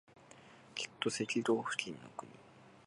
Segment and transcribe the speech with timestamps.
[0.73, 2.31] きっと赤道付近の国